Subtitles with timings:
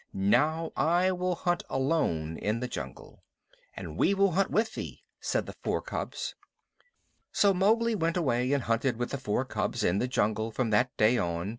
[0.15, 3.21] "Now I will hunt alone in the jungle."
[3.75, 6.33] "And we will hunt with thee," said the four cubs.
[7.31, 10.89] So Mowgli went away and hunted with the four cubs in the jungle from that
[10.97, 11.49] day on.